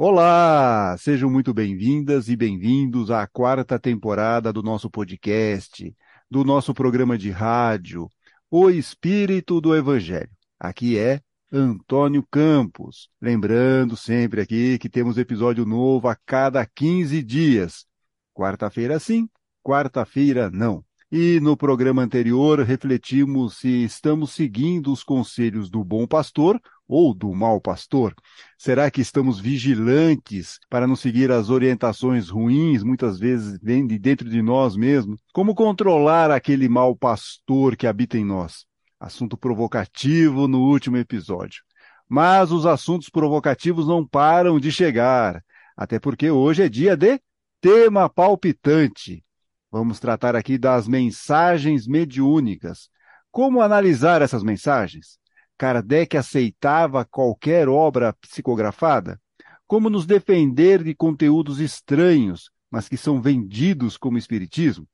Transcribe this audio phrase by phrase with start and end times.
[0.00, 5.92] Olá, sejam muito bem-vindas e bem-vindos à quarta temporada do nosso podcast,
[6.30, 8.08] do nosso programa de rádio,
[8.48, 10.30] O Espírito do Evangelho.
[10.56, 11.20] Aqui é
[11.52, 13.10] Antônio Campos.
[13.20, 17.84] Lembrando sempre aqui que temos episódio novo a cada 15 dias.
[18.32, 19.28] Quarta-feira sim,
[19.64, 20.84] quarta-feira não.
[21.10, 27.34] E no programa anterior refletimos se estamos seguindo os conselhos do bom pastor ou do
[27.34, 28.14] mau pastor?
[28.56, 34.28] Será que estamos vigilantes para não seguir as orientações ruins, muitas vezes vêm de dentro
[34.28, 35.20] de nós mesmos?
[35.32, 38.64] Como controlar aquele mau pastor que habita em nós?
[38.98, 41.62] Assunto provocativo no último episódio.
[42.08, 45.44] Mas os assuntos provocativos não param de chegar,
[45.76, 47.20] até porque hoje é dia de
[47.60, 49.22] tema palpitante.
[49.70, 52.88] Vamos tratar aqui das mensagens mediúnicas.
[53.30, 55.18] Como analisar essas mensagens?
[55.58, 59.20] Kardec aceitava qualquer obra psicografada?
[59.66, 64.86] Como nos defender de conteúdos estranhos, mas que são vendidos como espiritismo?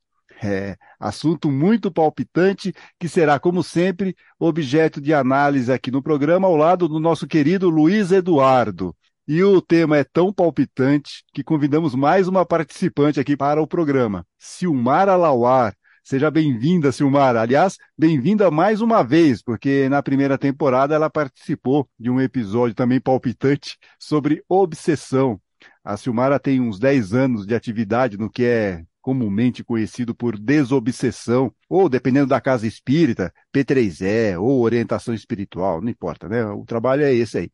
[0.42, 6.56] É, assunto muito palpitante que será, como sempre, objeto de análise aqui no programa ao
[6.56, 8.96] lado do nosso querido Luiz Eduardo.
[9.28, 14.26] E o tema é tão palpitante que convidamos mais uma participante aqui para o programa,
[14.38, 15.74] Silmara Lauar.
[16.06, 17.40] Seja bem-vinda, Silmara.
[17.40, 23.00] Aliás, bem-vinda mais uma vez, porque na primeira temporada ela participou de um episódio também
[23.00, 25.40] palpitante sobre obsessão.
[25.82, 31.50] A Silmara tem uns 10 anos de atividade no que é comumente conhecido por desobsessão,
[31.70, 36.44] ou dependendo da casa espírita, P3E, ou orientação espiritual, não importa, né?
[36.44, 37.50] O trabalho é esse aí.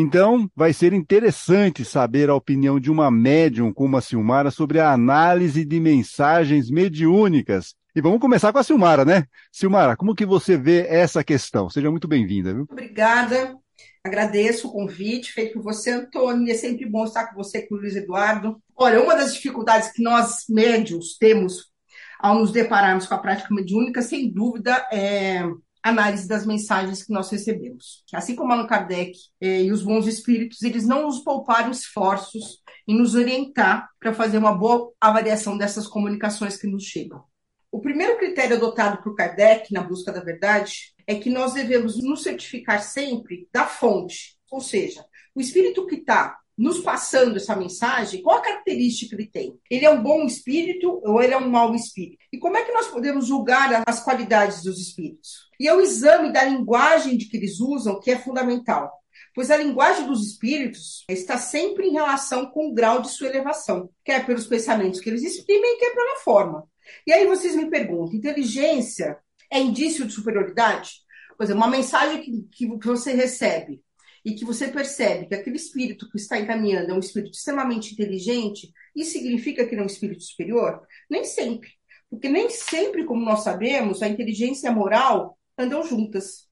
[0.00, 4.92] Então, vai ser interessante saber a opinião de uma médium como a Silmara sobre a
[4.92, 7.74] análise de mensagens mediúnicas.
[7.96, 9.24] E vamos começar com a Silmara, né?
[9.50, 11.68] Silmara, como que você vê essa questão?
[11.68, 12.64] Seja muito bem-vinda, viu?
[12.70, 13.56] Obrigada.
[14.04, 16.48] Agradeço o convite feito por você, Antônio.
[16.48, 18.62] É sempre bom estar com você, com o Luiz Eduardo.
[18.76, 21.72] Olha, uma das dificuldades que nós médios temos
[22.20, 25.42] ao nos depararmos com a prática mediúnica, sem dúvida, é
[25.82, 28.04] análise das mensagens que nós recebemos.
[28.12, 32.96] Assim como Allan Kardec eh, e os bons espíritos, eles não nos pouparam esforços em
[32.96, 37.22] nos orientar para fazer uma boa avaliação dessas comunicações que nos chegam.
[37.70, 42.22] O primeiro critério adotado por Kardec na busca da verdade é que nós devemos nos
[42.22, 48.38] certificar sempre da fonte, ou seja, o espírito que está nos passando essa mensagem, qual
[48.38, 49.56] a característica ele tem?
[49.70, 52.18] Ele é um bom espírito ou ele é um mau espírito?
[52.32, 55.46] E como é que nós podemos julgar as qualidades dos espíritos?
[55.60, 58.92] E é o exame da linguagem de que eles usam que é fundamental,
[59.32, 63.88] pois a linguagem dos espíritos está sempre em relação com o grau de sua elevação,
[64.04, 66.64] quer pelos pensamentos que eles exprimem, quer pela forma.
[67.06, 69.16] E aí vocês me perguntam, inteligência
[69.48, 70.90] é indício de superioridade?
[71.36, 73.80] Pois é, uma mensagem que, que você recebe
[74.28, 78.70] e que você percebe que aquele espírito que está encaminhando é um espírito extremamente inteligente,
[78.94, 80.86] isso significa que ele é um espírito superior?
[81.08, 81.70] Nem sempre.
[82.10, 86.46] Porque nem sempre, como nós sabemos, a inteligência e a moral andam juntas.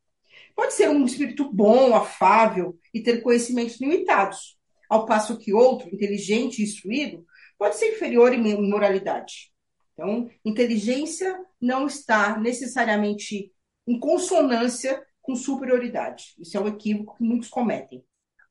[0.55, 4.57] Pode ser um espírito bom, afável e ter conhecimentos limitados,
[4.89, 7.27] ao passo que outro, inteligente e instruído,
[7.59, 9.53] pode ser inferior em moralidade.
[9.93, 13.53] Então, inteligência não está necessariamente
[13.87, 16.35] em consonância com superioridade.
[16.39, 18.05] Isso é um equívoco que muitos cometem.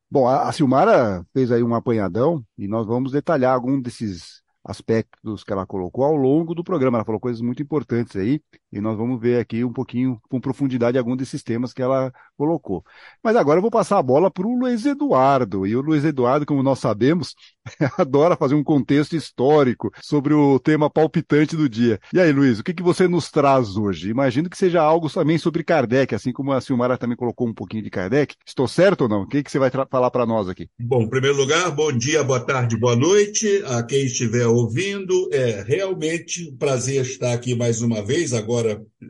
[0.08, 5.52] Bom, a Silmara fez aí um apanhadão e nós vamos detalhar algum desses aspectos que
[5.52, 6.98] ela colocou ao longo do programa.
[6.98, 8.40] Ela falou coisas muito importantes aí,
[8.72, 12.84] e nós vamos ver aqui um pouquinho com profundidade algum desses temas que ela colocou.
[13.22, 15.66] Mas agora eu vou passar a bola para o Luiz Eduardo.
[15.66, 17.34] E o Luiz Eduardo, como nós sabemos,
[17.98, 21.98] adora fazer um contexto histórico sobre o tema palpitante do dia.
[22.12, 24.10] E aí, Luiz, o que, que você nos traz hoje?
[24.10, 27.82] Imagino que seja algo também sobre Kardec, assim como a Silmara também colocou um pouquinho
[27.82, 28.34] de Kardec.
[28.46, 29.22] Estou certo ou não?
[29.22, 30.68] O que, que você vai falar para nós aqui?
[30.78, 35.28] Bom, em primeiro lugar, bom dia, boa tarde, boa noite a quem estiver ouvindo.
[35.32, 38.55] É realmente um prazer estar aqui mais uma vez, agora,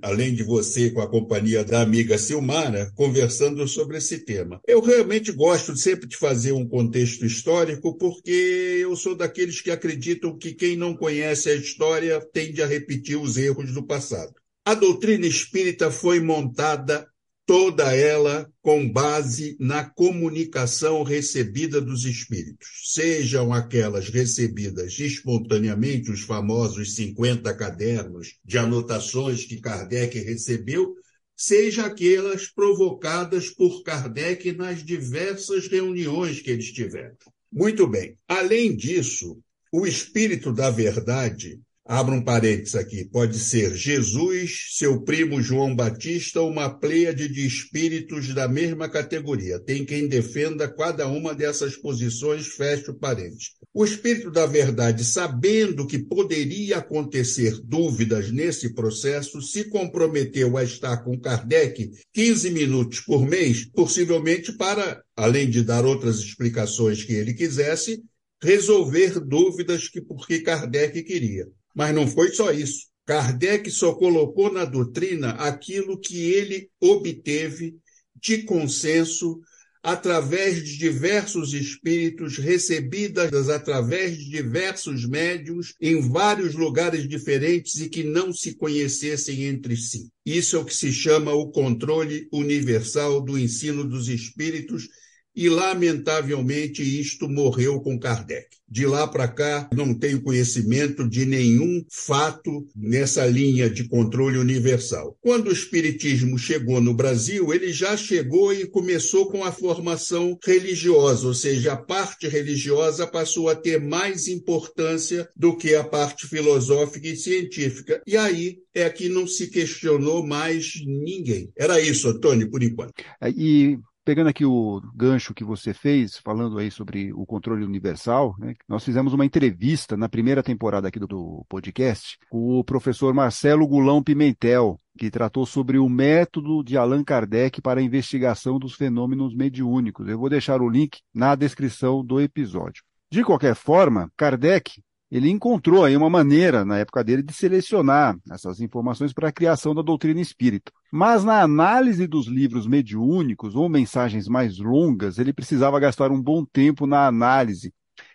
[0.03, 4.61] além de você, com a companhia da amiga Silmara, conversando sobre esse tema.
[4.67, 10.37] Eu realmente gosto sempre de fazer um contexto histórico, porque eu sou daqueles que acreditam
[10.37, 14.35] que quem não conhece a história tende a repetir os erros do passado.
[14.65, 17.07] A doutrina espírita foi montada
[17.47, 26.97] toda ela com base na comunicação recebida dos espíritos, sejam aquelas recebidas espontaneamente, os famosos
[26.97, 30.97] 50 cadernos de anotações que Kardec recebeu,
[31.37, 37.17] seja aquelas provocadas por Kardec nas diversas reuniões que eles tiveram.
[37.53, 38.19] Muito bem.
[38.27, 39.39] Além disso,
[39.73, 43.05] o espírito da verdade Abra um parênteses aqui.
[43.05, 49.61] Pode ser Jesus, seu primo João Batista, uma pleiade de espíritos da mesma categoria.
[49.61, 53.53] Tem quem defenda cada uma dessas posições, fecha o parênteses.
[53.73, 61.05] O espírito da verdade, sabendo que poderia acontecer dúvidas nesse processo, se comprometeu a estar
[61.05, 67.33] com Kardec 15 minutos por mês, possivelmente para, além de dar outras explicações que ele
[67.33, 68.03] quisesse,
[68.43, 71.47] resolver dúvidas que porque Kardec queria.
[71.77, 72.87] Mas não foi só isso.
[73.05, 77.77] Kardec só colocou na doutrina aquilo que ele obteve
[78.21, 79.39] de consenso
[79.83, 88.03] através de diversos espíritos, recebidas através de diversos médios em vários lugares diferentes e que
[88.03, 90.09] não se conhecessem entre si.
[90.25, 94.89] Isso é o que se chama o controle universal do ensino dos espíritos
[95.37, 98.57] e, lamentavelmente, isto morreu com Kardec.
[98.69, 105.17] De lá para cá, não tenho conhecimento de nenhum fato nessa linha de controle universal.
[105.21, 111.29] Quando o Espiritismo chegou no Brasil, ele já chegou e começou com a formação religiosa,
[111.29, 117.07] ou seja, a parte religiosa passou a ter mais importância do que a parte filosófica
[117.07, 118.03] e científica.
[118.05, 121.51] E aí é que não se questionou mais ninguém.
[121.57, 122.95] Era isso, Antônio, por enquanto.
[123.37, 128.55] E pegando aqui o gancho que você fez, falando aí sobre o controle universal, né,
[128.69, 133.67] nós fizemos uma entrevista na primeira temporada aqui do, do podcast com o professor Marcelo
[133.67, 139.35] Gulão Pimentel, que tratou sobre o método de Allan Kardec para a investigação dos fenômenos
[139.35, 140.09] mediúnicos.
[140.09, 142.85] Eu vou deixar o link na descrição do episódio.
[143.11, 144.81] De qualquer forma, Kardec
[145.11, 149.75] ele encontrou aí uma maneira, na época dele, de selecionar essas informações para a criação
[149.75, 150.73] da doutrina espírita.
[150.91, 156.45] Mas na análise dos livros mediúnicos ou mensagens mais longas, ele precisava gastar um bom
[156.45, 157.73] tempo na análise.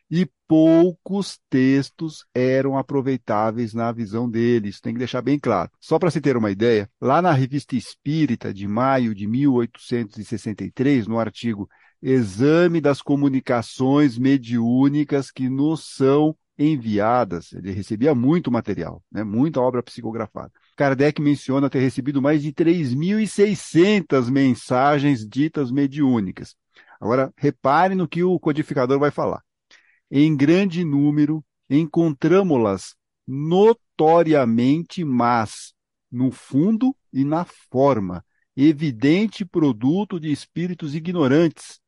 [0.09, 5.71] E poucos textos eram aproveitáveis na visão dele, isso tem que deixar bem claro.
[5.79, 11.17] Só para se ter uma ideia, lá na Revista Espírita de maio de 1863, no
[11.17, 11.69] artigo
[12.01, 19.81] Exame das Comunicações Mediúnicas que nos são enviadas, ele recebia muito material, né, muita obra
[19.81, 20.51] psicografada.
[20.75, 26.55] Kardec menciona ter recebido mais de 3.600 mensagens ditas mediúnicas.
[26.99, 29.41] Agora, repare no que o codificador vai falar.
[30.09, 32.95] Em grande número, encontramos-las
[33.27, 35.73] notoriamente más,
[36.11, 38.23] no fundo e na forma,
[38.55, 41.79] evidente produto de espíritos ignorantes,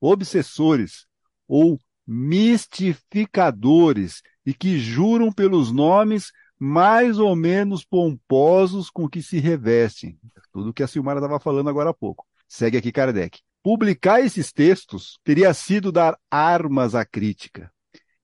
[0.00, 1.06] obsessores
[1.48, 1.78] ou
[2.12, 10.18] mistificadores e que juram pelos nomes mais ou menos pomposos com que se revestem.
[10.52, 12.26] Tudo que a Silmara estava falando agora há pouco.
[12.48, 13.38] Segue aqui Kardec.
[13.62, 17.70] Publicar esses textos teria sido dar armas à crítica.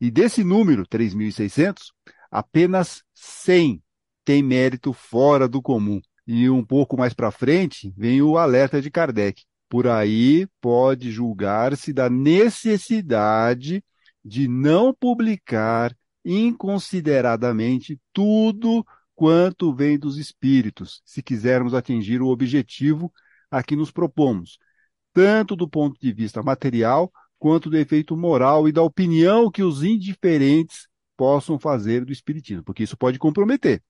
[0.01, 1.93] E desse número, 3.600,
[2.29, 3.81] apenas 100
[4.25, 6.01] tem mérito fora do comum.
[6.27, 9.45] E um pouco mais para frente vem o alerta de Kardec.
[9.69, 13.85] Por aí pode julgar-se da necessidade
[14.25, 18.85] de não publicar inconsideradamente tudo
[19.15, 23.13] quanto vem dos espíritos, se quisermos atingir o objetivo
[23.51, 24.59] a que nos propomos,
[25.13, 29.83] tanto do ponto de vista material quanto do efeito moral e da opinião que os
[29.83, 33.83] indiferentes possam fazer do espiritismo, porque isso pode comprometer,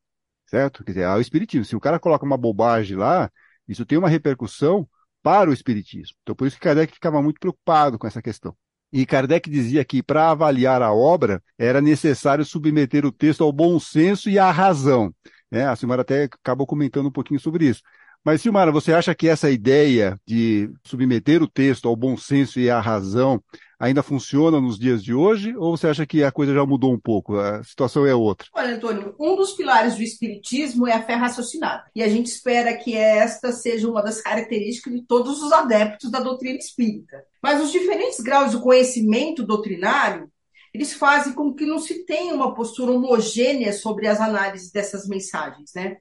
[0.46, 0.84] certo?
[0.84, 3.30] Quer dizer, o espiritismo, se o cara coloca uma bobagem lá,
[3.66, 4.88] isso tem uma repercussão
[5.26, 6.16] para o Espiritismo.
[6.22, 8.54] Então, por isso que Kardec ficava muito preocupado com essa questão.
[8.92, 13.80] E Kardec dizia que para avaliar a obra era necessário submeter o texto ao bom
[13.80, 15.12] senso e à razão.
[15.50, 17.82] É, a Silmara até acabou comentando um pouquinho sobre isso.
[18.24, 22.70] Mas, Silmara, você acha que essa ideia de submeter o texto ao bom senso e
[22.70, 23.42] à razão
[23.78, 25.56] ainda funciona nos dias de hoje?
[25.56, 27.36] Ou você acha que a coisa já mudou um pouco?
[27.36, 28.48] A situação é outra?
[28.54, 31.84] Olha, Antônio, um dos pilares do espiritismo é a fé raciocinada.
[31.94, 36.20] E a gente espera que esta seja uma das características de todos os adeptos da
[36.20, 37.22] doutrina espírita.
[37.42, 40.30] Mas os diferentes graus de conhecimento doutrinário
[40.76, 45.72] eles fazem com que não se tenha uma postura homogênea sobre as análises dessas mensagens,
[45.74, 45.96] né?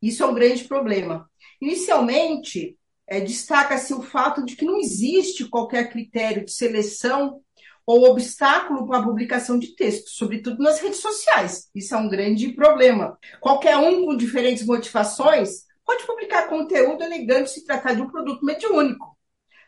[0.00, 1.28] Isso é um grande problema.
[1.60, 2.78] Inicialmente,
[3.12, 7.42] é, destaca-se o fato de que não existe qualquer critério de seleção
[7.84, 11.68] ou obstáculo para a publicação de textos, sobretudo nas redes sociais.
[11.74, 13.18] Isso é um grande problema.
[13.38, 19.14] Qualquer um com diferentes motivações pode publicar conteúdo alegando se tratar de um produto mediúnico.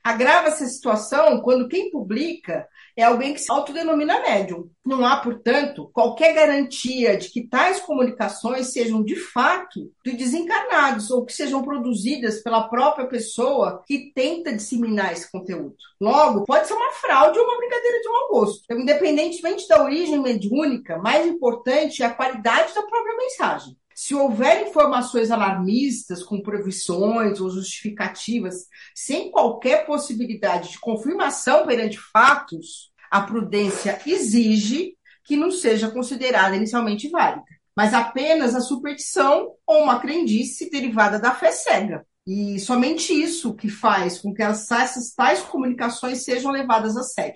[0.03, 4.71] Agrava essa situação quando quem publica é alguém que se autodenomina médium.
[4.85, 11.25] Não há, portanto, qualquer garantia de que tais comunicações sejam de fato de desencarnados ou
[11.25, 15.75] que sejam produzidas pela própria pessoa que tenta disseminar esse conteúdo.
[16.01, 18.63] Logo, pode ser uma fraude ou uma brincadeira de mau gosto.
[18.65, 23.77] Então, independentemente da origem mediúnica, mais importante é a qualidade da própria mensagem.
[23.95, 32.93] Se houver informações alarmistas, com previsões ou justificativas, sem qualquer possibilidade de confirmação perante fatos,
[33.11, 37.45] a prudência exige que não seja considerada inicialmente válida,
[37.77, 42.05] mas apenas a superstição ou uma crendice derivada da fé cega.
[42.27, 47.35] E somente isso que faz com que essas tais comunicações sejam levadas a sério.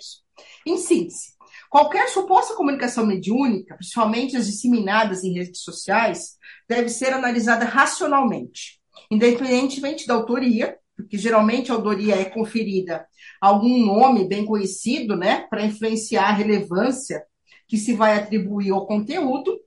[0.67, 1.35] Em síntese,
[1.69, 10.07] Qualquer suposta comunicação mediúnica, principalmente as disseminadas em redes sociais, deve ser analisada racionalmente, independentemente
[10.07, 13.07] da autoria, porque geralmente a autoria é conferida
[13.41, 17.25] a algum nome bem conhecido, né, para influenciar a relevância
[17.69, 19.61] que se vai atribuir ao conteúdo,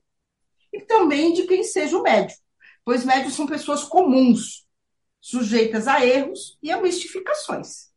[0.72, 2.36] e também de quem seja o médium,
[2.84, 4.66] pois médios são pessoas comuns,
[5.20, 7.91] sujeitas a erros e a mistificações.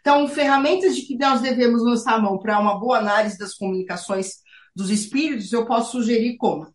[0.00, 4.42] Então, ferramentas de que nós devemos lançar a mão para uma boa análise das comunicações
[4.74, 6.66] dos espíritos, eu posso sugerir como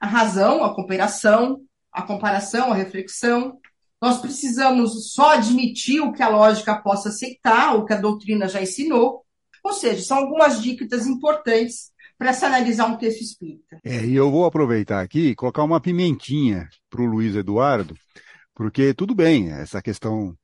[0.00, 1.60] a razão, a cooperação,
[1.92, 3.58] a comparação, a reflexão.
[4.00, 8.60] Nós precisamos só admitir o que a lógica possa aceitar, o que a doutrina já
[8.60, 9.24] ensinou.
[9.64, 13.80] Ou seja, são algumas dicas importantes para se analisar um texto espírita.
[13.84, 17.94] É, e eu vou aproveitar aqui e colocar uma pimentinha para o Luiz Eduardo,
[18.54, 20.34] porque tudo bem, essa questão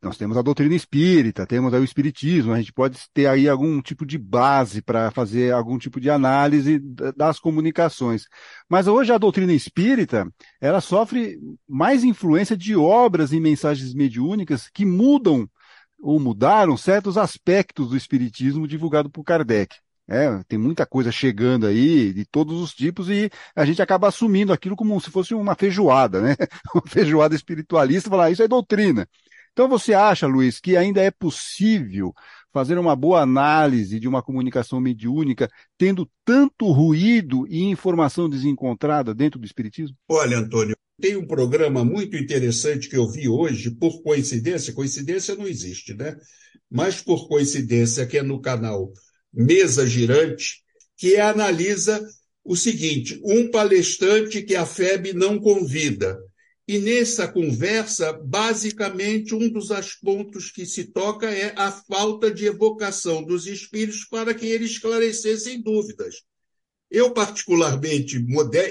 [0.00, 4.06] nós temos a doutrina espírita, temos o espiritismo, a gente pode ter aí algum tipo
[4.06, 6.78] de base para fazer algum tipo de análise
[7.16, 8.24] das comunicações.
[8.68, 11.38] Mas hoje a doutrina espírita, ela sofre
[11.68, 15.48] mais influência de obras e mensagens mediúnicas que mudam
[16.00, 19.74] ou mudaram certos aspectos do espiritismo divulgado por Kardec.
[20.10, 24.54] É, tem muita coisa chegando aí de todos os tipos e a gente acaba assumindo
[24.54, 26.34] aquilo como se fosse uma feijoada, né?
[26.74, 29.06] Uma feijoada espiritualista, falar ah, isso é doutrina.
[29.58, 32.14] Então você acha, Luiz, que ainda é possível
[32.52, 39.36] fazer uma boa análise de uma comunicação mediúnica tendo tanto ruído e informação desencontrada dentro
[39.36, 39.96] do Espiritismo?
[40.08, 45.48] Olha, Antônio, tem um programa muito interessante que eu vi hoje, por coincidência, coincidência não
[45.48, 46.16] existe, né?
[46.70, 48.92] Mas por coincidência, que é no canal
[49.34, 50.62] Mesa Girante,
[50.96, 52.00] que analisa
[52.44, 56.16] o seguinte: um palestrante que a FEB não convida.
[56.68, 63.24] E nessa conversa, basicamente, um dos pontos que se toca é a falta de evocação
[63.24, 66.16] dos espíritos para que eles esclarecessem dúvidas.
[66.90, 68.22] Eu, particularmente,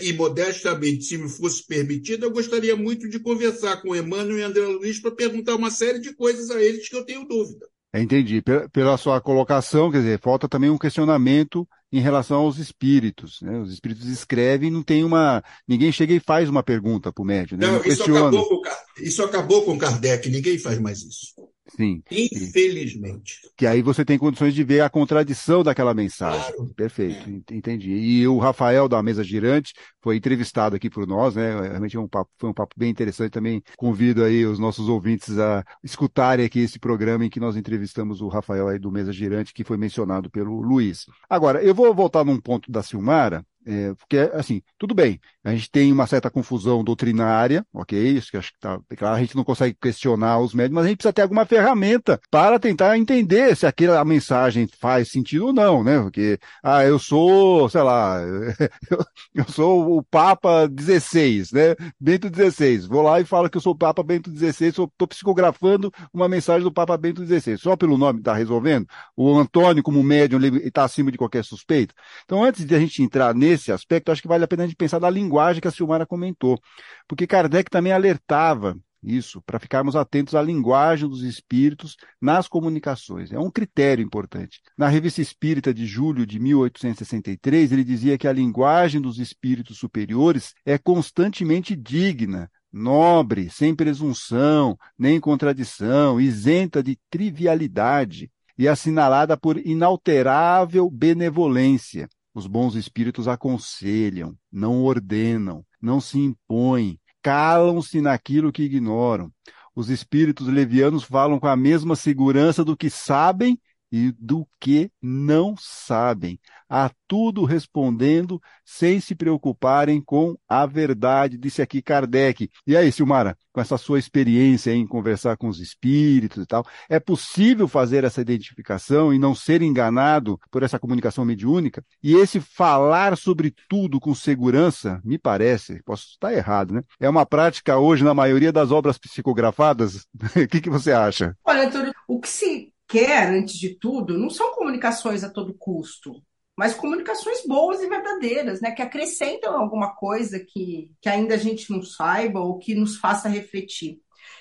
[0.03, 4.67] e modestamente, se me fosse permitido, eu gostaria muito de conversar com Emmanuel e André
[4.67, 7.67] Luiz para perguntar uma série de coisas a eles que eu tenho dúvida.
[7.95, 8.43] Entendi.
[8.71, 13.39] Pela sua colocação, quer dizer, falta também um questionamento em relação aos espíritos.
[13.41, 13.57] Né?
[13.59, 15.43] Os espíritos escrevem e não tem uma.
[15.67, 17.57] Ninguém chega e faz uma pergunta para o médium.
[17.57, 17.67] Né?
[17.67, 18.61] Não, isso acabou, com,
[18.99, 21.33] isso acabou com Kardec, ninguém faz mais isso.
[21.75, 22.01] Sim.
[22.09, 23.39] Infelizmente.
[23.55, 26.53] Que aí você tem condições de ver a contradição daquela mensagem.
[26.53, 26.73] Claro.
[26.75, 27.55] Perfeito, é.
[27.55, 27.91] entendi.
[27.91, 31.69] E o Rafael da Mesa Girante foi entrevistado aqui por nós, né?
[31.69, 33.31] Realmente é um papo, foi um papo bem interessante.
[33.31, 38.21] Também convido aí os nossos ouvintes a escutarem aqui esse programa em que nós entrevistamos
[38.21, 41.05] o Rafael aí do Mesa Girante, que foi mencionado pelo Luiz.
[41.29, 45.69] Agora, eu vou voltar num ponto da Silmara, é, porque, assim, tudo bem, a gente
[45.69, 47.99] tem uma certa confusão doutrinária, ok?
[47.99, 50.87] Isso que acho que tá claro, a gente não consegue questionar os médios, mas a
[50.87, 55.83] gente precisa ter alguma ferramenta para tentar entender se aquela mensagem faz sentido ou não,
[55.83, 55.99] né?
[56.01, 58.21] Porque, ah, eu sou, sei lá,
[59.35, 61.75] eu, sou o Papa 16, né?
[61.99, 62.85] Bento 16.
[62.85, 66.63] Vou lá e falo que eu sou o Papa Bento 16, estou psicografando uma mensagem
[66.63, 67.59] do Papa Bento 16.
[67.59, 68.87] Só pelo nome está resolvendo?
[69.13, 71.93] O Antônio, como médium, está acima de qualquer suspeito?
[72.23, 74.67] Então, antes de a gente entrar nesse nesse aspecto, acho que vale a pena a
[74.67, 76.59] gente pensar da linguagem que a Silmara comentou.
[77.07, 83.31] Porque Kardec também alertava isso, para ficarmos atentos à linguagem dos espíritos nas comunicações.
[83.31, 84.61] É um critério importante.
[84.77, 90.53] Na Revista Espírita de julho de 1863, ele dizia que a linguagem dos espíritos superiores
[90.65, 100.89] é constantemente digna, nobre, sem presunção, nem contradição, isenta de trivialidade e assinalada por inalterável
[100.89, 102.09] benevolência.
[102.37, 109.33] Os bons espíritos aconselham, não ordenam, não se impõem, calam-se naquilo que ignoram.
[109.73, 113.59] Os espíritos levianos falam com a mesma segurança do que sabem
[113.91, 116.39] e do que não sabem,
[116.69, 122.49] a tudo respondendo sem se preocuparem com a verdade, disse aqui Kardec.
[122.65, 126.99] E aí, Silmara, com essa sua experiência em conversar com os espíritos e tal, é
[126.99, 131.83] possível fazer essa identificação e não ser enganado por essa comunicação mediúnica?
[132.03, 136.83] E esse falar sobre tudo com segurança, me parece, posso estar errado, né?
[136.99, 140.05] É uma prática hoje na maioria das obras psicografadas?
[140.35, 141.35] o que, que você acha?
[141.43, 146.23] Olha, Antônio, o que se quer, antes de tudo, não são comunicações a todo custo,
[146.57, 148.71] mas comunicações boas e verdadeiras, né?
[148.71, 153.29] Que acrescentam alguma coisa que, que ainda a gente não saiba ou que nos faça
[153.29, 153.99] refletir.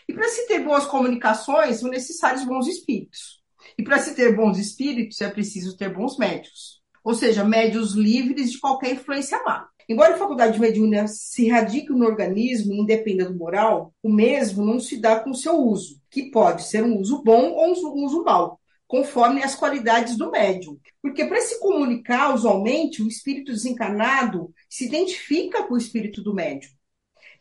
[0.09, 3.43] E para se ter boas comunicações, são necessários bons espíritos.
[3.79, 6.81] E para se ter bons espíritos, é preciso ter bons médios.
[7.05, 9.69] Ou seja, médios livres de qualquer influência má.
[9.89, 14.65] Embora a faculdade de mediúnica se radique no organismo e independa do moral, o mesmo
[14.65, 18.25] não se dá com seu uso, que pode ser um uso bom ou um uso
[18.25, 20.77] mau, conforme as qualidades do médium.
[21.01, 26.71] Porque para se comunicar, usualmente, o espírito desencarnado se identifica com o espírito do médium.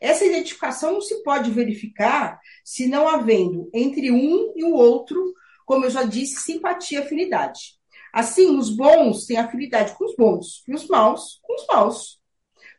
[0.00, 5.34] Essa identificação não se pode verificar se não havendo entre um e o outro,
[5.64, 7.74] como eu já disse, simpatia e afinidade.
[8.12, 12.20] Assim, os bons têm afinidade com os bons e os maus com os maus.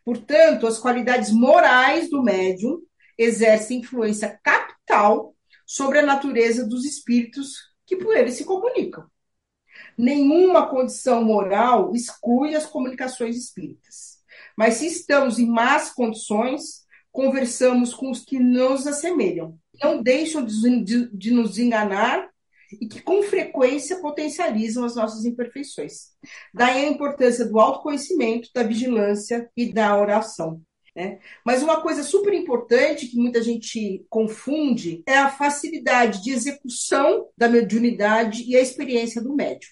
[0.08, 2.82] Portanto, as qualidades morais do médium
[3.18, 5.36] exercem influência capital
[5.66, 9.06] sobre a natureza dos espíritos que por ele se comunicam.
[9.98, 14.20] Nenhuma condição moral exclui as comunicações espíritas.
[14.56, 19.60] Mas se estamos em más condições, conversamos com os que nos assemelham.
[19.84, 22.30] Não deixam de, de, de nos enganar
[22.74, 26.10] e que com frequência potencializam as nossas imperfeições.
[26.54, 30.62] Daí a importância do autoconhecimento, da vigilância e da oração.
[30.96, 31.20] Né?
[31.46, 37.48] Mas uma coisa super importante que muita gente confunde é a facilidade de execução da
[37.48, 39.70] mediunidade e a experiência do médium.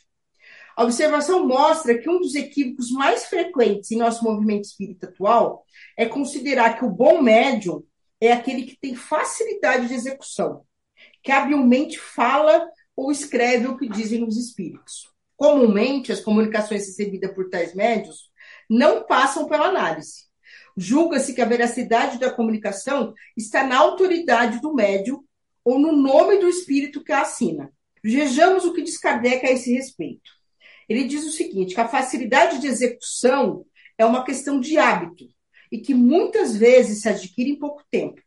[0.77, 5.65] A observação mostra que um dos equívocos mais frequentes em nosso movimento espírita atual
[5.97, 7.81] é considerar que o bom médium
[8.19, 10.63] é aquele que tem facilidade de execução,
[11.23, 15.09] que habilmente fala ou escreve o que dizem os espíritos.
[15.35, 18.31] Comumente, as comunicações recebidas por tais médios
[18.69, 20.25] não passam pela análise.
[20.77, 25.23] Julga-se que a veracidade da comunicação está na autoridade do médium
[25.63, 27.71] ou no nome do espírito que a assina.
[28.03, 30.31] Vejamos o que diz Kardec a esse respeito.
[30.87, 33.65] Ele diz o seguinte: que a facilidade de execução
[33.97, 35.25] é uma questão de hábito
[35.71, 38.21] e que muitas vezes se adquire em pouco tempo,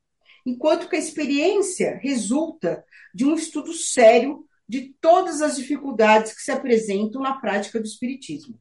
[0.44, 2.84] enquanto que a experiência resulta
[3.14, 8.58] de um estudo sério de todas as dificuldades que se apresentam na prática do Espiritismo.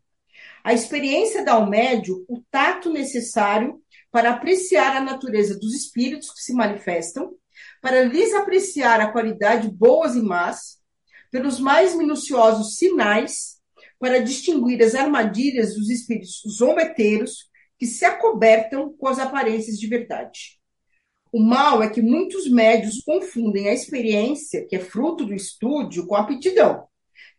[0.64, 6.42] A experiência dá ao médio o tato necessário para apreciar a natureza dos espíritos que
[6.42, 7.36] se manifestam,
[7.82, 10.78] para lhes apreciar a qualidade boas e más,
[11.32, 13.58] pelos mais minuciosos sinais,
[14.00, 20.57] para distinguir as armadilhas dos espíritos zombeteiros que se acobertam com as aparências de verdade.
[21.32, 26.16] O mal é que muitos médios confundem a experiência, que é fruto do estúdio, com
[26.16, 26.88] a aptidão,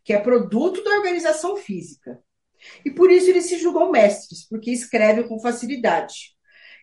[0.03, 2.19] que é produto da organização física.
[2.85, 6.35] E por isso eles se julgam mestres, porque escrevem com facilidade.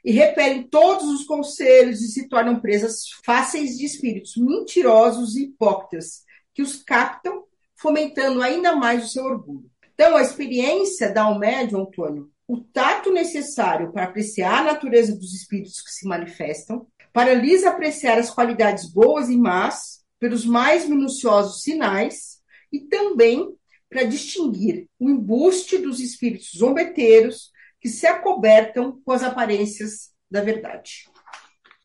[0.05, 6.23] E repelem todos os conselhos e se tornam presas fáceis de espíritos mentirosos e hipócritas,
[6.55, 9.71] que os captam, fomentando ainda mais o seu orgulho.
[9.95, 15.35] Então, a experiência dá ao médium, Antônio, o tato necessário para apreciar a natureza dos
[15.35, 21.63] espíritos que se manifestam, para lhes apreciar as qualidades boas e más pelos mais minuciosos
[21.63, 23.57] sinais e também
[23.89, 27.51] para distinguir o embuste dos espíritos zombeteiros
[27.81, 31.09] que se acobertam com as aparências da verdade.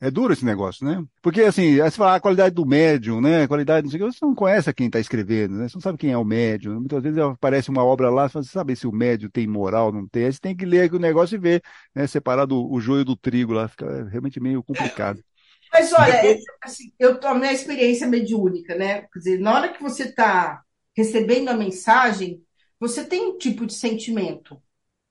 [0.04, 1.06] É duro esse negócio, né?
[1.22, 3.44] Porque, assim, aí você fala a qualidade do médium, né?
[3.44, 5.70] A qualidade, não sei o que, você não conhece quem está escrevendo, né?
[5.70, 6.80] Você não sabe quem é o médium.
[6.80, 10.26] Muitas vezes aparece uma obra lá, você sabe se o médium tem moral, não tem.
[10.26, 11.62] Aí você tem que ler o negócio e ver,
[11.94, 12.08] né?
[12.08, 15.24] Separar do, o joio do trigo lá, fica realmente meio complicado.
[15.72, 19.04] Mas olha, é, assim, eu tô na experiência mediúnica, né?
[19.04, 20.64] Quer dizer, na hora que você está
[20.98, 22.44] recebendo a mensagem,
[22.80, 24.62] você tem um tipo de sentimento.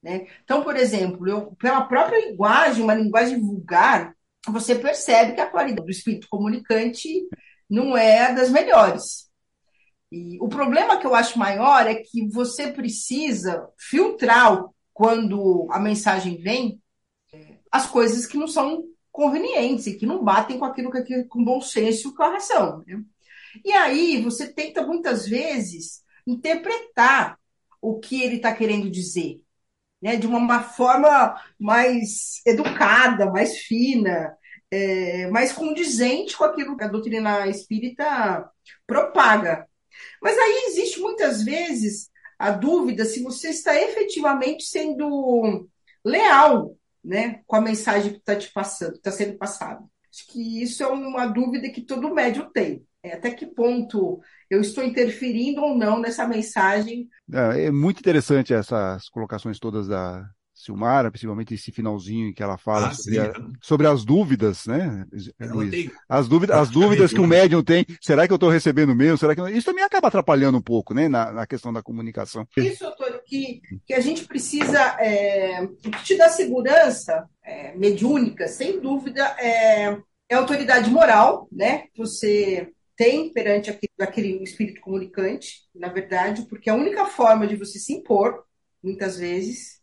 [0.03, 0.27] Né?
[0.43, 4.15] Então, por exemplo, eu, pela própria linguagem, uma linguagem vulgar,
[4.49, 7.29] você percebe que a qualidade do espírito comunicante
[7.69, 9.31] não é das melhores.
[10.11, 16.37] E o problema que eu acho maior é que você precisa filtrar quando a mensagem
[16.39, 16.81] vem
[17.33, 21.25] é, as coisas que não são convenientes e que não batem com aquilo que é
[21.25, 22.85] com bom senso e com.
[22.87, 23.03] Né?
[23.65, 27.39] E aí você tenta muitas vezes interpretar
[27.81, 29.41] o que ele está querendo dizer
[30.01, 34.35] né, de uma forma mais educada, mais fina,
[34.71, 38.49] é, mais condizente com aquilo que a doutrina espírita
[38.87, 39.67] propaga.
[40.23, 45.69] Mas aí existe muitas vezes a dúvida se você está efetivamente sendo
[46.05, 49.83] leal né, com a mensagem que está te passando, está sendo passada.
[50.13, 52.85] Acho que isso é uma dúvida que todo médium tem.
[53.03, 57.09] É, até que ponto eu estou interferindo ou não nessa mensagem?
[57.33, 60.29] É, é muito interessante essas colocações todas da,
[60.61, 63.33] Silmara, principalmente esse finalzinho que ela fala ah, sobre, a,
[63.63, 65.07] sobre, as dúvidas, né,
[65.41, 65.91] Luiz?
[66.07, 69.17] As dúvidas, as dúvidas que o médium tem, será que eu estou recebendo mesmo?
[69.17, 72.47] Será que Isso também acaba atrapalhando um pouco, né, na, na questão da comunicação.
[72.59, 78.47] Isso, doutor, que, que a gente precisa, é, o que te dá segurança é, mediúnica,
[78.47, 79.97] sem dúvida, é,
[80.29, 82.69] é autoridade moral, né, você
[83.01, 87.95] tem perante aquele, aquele espírito comunicante, na verdade, porque a única forma de você se
[87.95, 88.45] impor,
[88.83, 89.81] muitas vezes,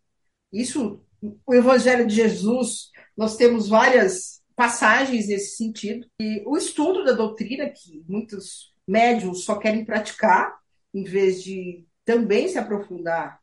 [0.53, 1.03] isso,
[1.43, 6.07] o Evangelho de Jesus, nós temos várias passagens nesse sentido.
[6.21, 10.55] E o estudo da doutrina, que muitos médiums só querem praticar,
[10.93, 13.39] em vez de também se aprofundar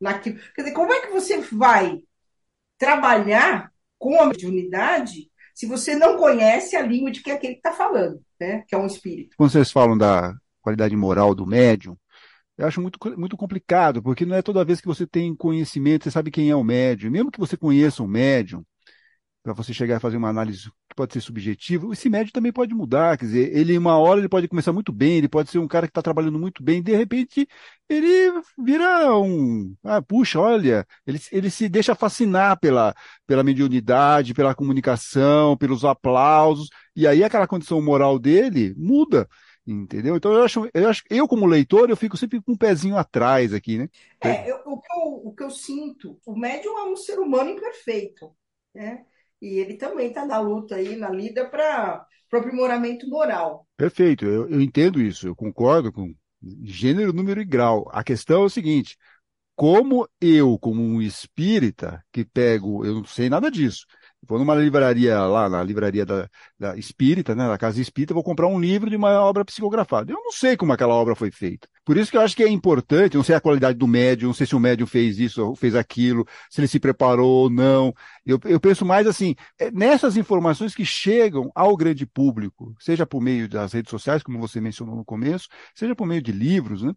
[0.00, 0.40] naquilo.
[0.54, 2.02] Quer dizer, como é que você vai
[2.78, 7.58] trabalhar com a mediunidade se você não conhece a língua de que é aquele que
[7.58, 8.62] está falando, né?
[8.68, 9.34] que é um espírito?
[9.36, 11.96] Quando vocês falam da qualidade moral do médium,
[12.56, 16.12] eu acho muito, muito complicado, porque não é toda vez que você tem conhecimento, você
[16.12, 17.10] sabe quem é o médium.
[17.10, 18.64] Mesmo que você conheça um médium,
[19.42, 23.16] para você chegar a fazer uma análise pode ser subjetiva, esse médium também pode mudar.
[23.16, 25.86] Quer dizer, ele, uma hora, ele pode começar muito bem, ele pode ser um cara
[25.86, 27.46] que está trabalhando muito bem, de repente,
[27.88, 29.76] ele vira um.
[29.84, 32.92] Ah, puxa, olha, ele, ele se deixa fascinar pela,
[33.28, 39.28] pela mediunidade, pela comunicação, pelos aplausos, e aí aquela condição moral dele muda.
[39.64, 40.16] Entendeu?
[40.16, 43.52] Então eu acho, eu acho, eu como leitor, eu fico sempre com um pezinho atrás
[43.52, 43.88] aqui, né?
[44.22, 47.50] É, eu, o, que eu, o que eu sinto, o médium é um ser humano
[47.50, 48.34] imperfeito,
[48.74, 49.04] né?
[49.40, 53.66] E ele também está na luta aí, na lida para o aprimoramento moral.
[53.76, 56.14] Perfeito, eu, eu entendo isso, eu concordo com
[56.62, 57.88] gênero, número e grau.
[57.92, 58.96] A questão é o seguinte:
[59.54, 63.86] como eu, como um espírita, que pego, eu não sei nada disso,
[64.26, 68.48] Vou numa livraria lá, na livraria da, da Espírita, né, da Casa Espírita, vou comprar
[68.48, 70.12] um livro de uma obra psicografada.
[70.12, 71.68] Eu não sei como aquela obra foi feita.
[71.88, 74.34] Por isso que eu acho que é importante, não sei a qualidade do médium, não
[74.34, 77.94] sei se o médium fez isso ou fez aquilo, se ele se preparou ou não.
[78.26, 83.22] Eu, eu penso mais assim, é nessas informações que chegam ao grande público, seja por
[83.22, 86.92] meio das redes sociais, como você mencionou no começo, seja por meio de livros, né?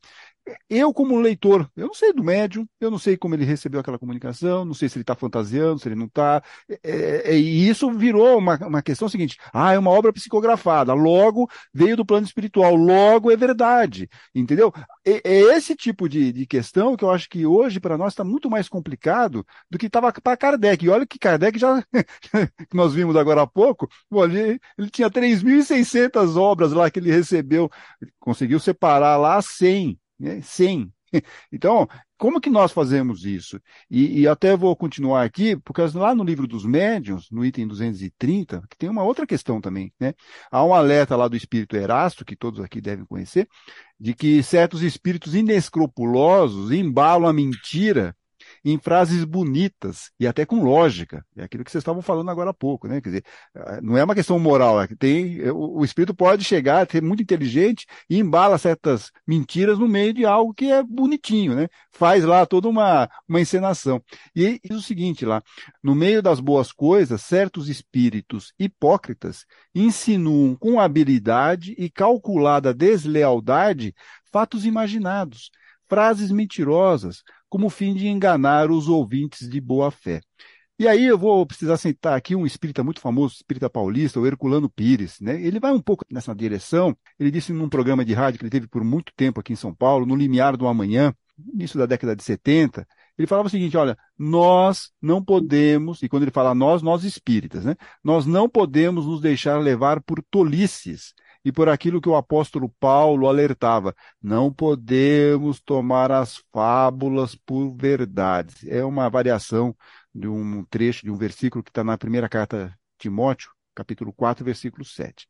[0.70, 4.00] Eu, como leitor, eu não sei do médium, eu não sei como ele recebeu aquela
[4.00, 6.42] comunicação, não sei se ele está fantasiando, se ele não está.
[6.70, 10.94] É, é, é, e isso virou uma, uma questão seguinte: ah, é uma obra psicografada,
[10.94, 14.74] logo veio do plano espiritual, logo é verdade, entendeu?
[15.06, 18.24] É, é esse tipo de, de questão que eu acho que hoje para nós está
[18.24, 20.84] muito mais complicado do que estava para Kardec.
[20.86, 21.84] E olha que Kardec já,
[22.70, 27.12] que nós vimos agora há pouco, bom, ele, ele tinha 3.600 obras lá que ele
[27.12, 27.70] recebeu,
[28.20, 30.42] conseguiu separar lá 100 né?
[30.42, 30.92] Sim.
[31.52, 33.60] Então, como que nós fazemos isso?
[33.90, 38.62] E, e, até vou continuar aqui, porque lá no livro dos médiuns, no item 230,
[38.70, 40.14] que tem uma outra questão também, né?
[40.50, 43.46] Há um alerta lá do espírito Erasto, que todos aqui devem conhecer,
[44.00, 48.16] de que certos espíritos inescrupulosos embalam a mentira
[48.64, 51.26] em frases bonitas e até com lógica.
[51.36, 53.02] É aquilo que vocês estavam falando agora há pouco, né?
[53.02, 56.44] Quer dizer, ah, não é uma questão moral, é que tem, o, o espírito pode
[56.44, 61.56] chegar, ser muito inteligente e embala certas mentiras no meio de algo que é bonitinho,
[61.56, 61.68] né?
[61.92, 64.02] Faz lá toda uma, uma encenação.
[64.36, 65.42] E diz o seguinte lá,
[65.84, 73.94] no meio das boas coisas, certos espíritos hipócritas insinuam com habilidade e calculada deslealdade
[74.32, 75.52] fatos imaginados,
[75.88, 80.22] frases mentirosas, como fim de enganar os ouvintes de boa fé.
[80.80, 84.70] E aí eu vou precisar citar aqui um espírita muito famoso, espírita paulista, o Herculano
[84.70, 85.20] Pires.
[85.20, 85.40] Né?
[85.40, 86.96] Ele vai um pouco nessa direção.
[87.20, 89.76] Ele disse num programa de rádio que ele teve por muito tempo aqui em São
[89.76, 91.14] Paulo, no Limiar do Amanhã,
[91.54, 92.88] início da década de 70,
[93.18, 97.66] ele falava o seguinte, olha, nós não podemos, e quando ele fala nós, nós espíritas,
[97.66, 97.76] né?
[98.04, 103.28] Nós não podemos nos deixar levar por tolices e por aquilo que o apóstolo Paulo
[103.28, 103.96] alertava.
[104.22, 108.66] Não podemos tomar as fábulas por verdades.
[108.68, 109.76] É uma variação
[110.14, 114.46] de um trecho, de um versículo que está na primeira carta de Timóteo, capítulo 4,
[114.46, 115.28] versículo 7.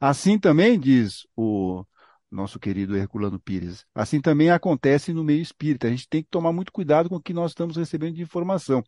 [0.00, 1.84] Assim também diz o
[2.30, 3.84] nosso querido Herculano Pires.
[3.94, 5.86] Assim também acontece no meio espírita.
[5.86, 8.84] A gente tem que tomar muito cuidado com o que nós estamos recebendo de informação.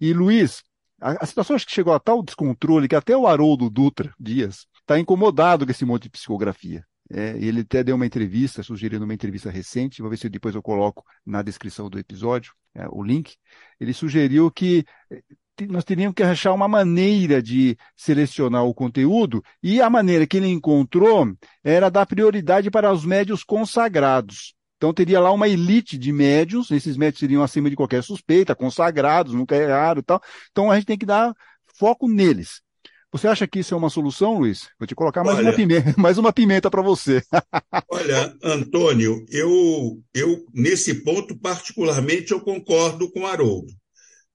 [0.00, 0.62] E Luiz,
[1.00, 4.98] a, situação acho que chegou a tal descontrole que até o Haroldo Dutra Dias está
[4.98, 6.84] incomodado com esse monte de psicografia.
[7.10, 10.62] É, ele até deu uma entrevista, sugerindo uma entrevista recente, vou ver se depois eu
[10.62, 13.36] coloco na descrição do episódio é, o link.
[13.78, 15.22] Ele sugeriu que eh,
[15.68, 20.48] nós teríamos que achar uma maneira de selecionar o conteúdo, e a maneira que ele
[20.48, 24.54] encontrou era dar prioridade para os médios consagrados.
[24.76, 29.34] Então teria lá uma elite de médios, esses médios seriam acima de qualquer suspeita, consagrados,
[29.34, 30.20] nunca erraram e tal.
[30.50, 31.32] Então a gente tem que dar
[31.78, 32.62] foco neles.
[33.12, 34.68] Você acha que isso é uma solução, Luiz?
[34.78, 37.22] Vou te colocar mais olha, uma pimenta, mais uma pimenta para você.
[37.90, 43.72] olha, Antônio, eu, eu nesse ponto particularmente eu concordo com Haroldo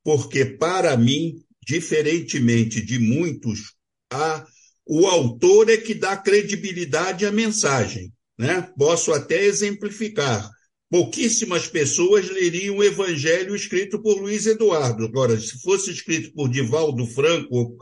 [0.07, 3.73] porque, para mim, diferentemente de muitos,
[4.09, 4.47] a,
[4.85, 8.13] o autor é que dá credibilidade à mensagem.
[8.39, 8.71] Né?
[8.77, 10.49] Posso até exemplificar.
[10.89, 15.03] Pouquíssimas pessoas leriam o Evangelho escrito por Luiz Eduardo.
[15.03, 17.75] Agora, se fosse escrito por Divaldo Franco,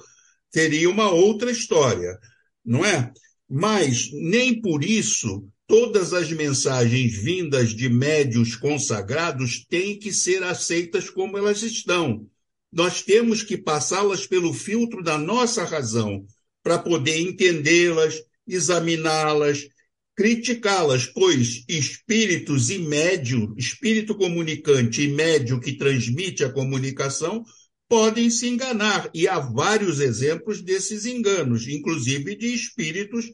[0.56, 2.18] teria uma outra história,
[2.64, 3.12] não é?
[3.50, 11.10] Mas nem por isso todas as mensagens vindas de médios consagrados têm que ser aceitas
[11.10, 12.26] como elas estão.
[12.72, 16.26] Nós temos que passá-las pelo filtro da nossa razão
[16.64, 19.68] para poder entendê-las, examiná-las,
[20.16, 27.44] criticá-las, pois espíritos e médio, espírito comunicante e médio que transmite a comunicação,
[27.88, 29.10] podem se enganar.
[29.14, 33.26] E há vários exemplos desses enganos, inclusive de espíritos